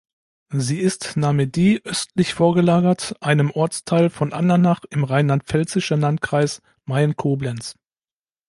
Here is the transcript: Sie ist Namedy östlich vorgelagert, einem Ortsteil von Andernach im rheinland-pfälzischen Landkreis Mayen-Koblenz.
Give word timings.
Sie 0.49 0.79
ist 0.79 1.15
Namedy 1.15 1.79
östlich 1.83 2.33
vorgelagert, 2.33 3.13
einem 3.19 3.51
Ortsteil 3.51 4.09
von 4.09 4.33
Andernach 4.33 4.79
im 4.89 5.03
rheinland-pfälzischen 5.03 5.99
Landkreis 6.01 6.63
Mayen-Koblenz. 6.85 7.75